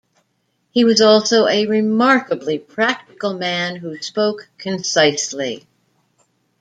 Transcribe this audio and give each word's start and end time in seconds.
He 0.71 0.83
was 0.83 0.99
also 0.99 1.45
a 1.45 1.67
remarkably 1.67 2.57
practical 2.57 3.35
man 3.35 3.75
who 3.75 4.01
spoke 4.01 4.49
concisely. 4.57 5.67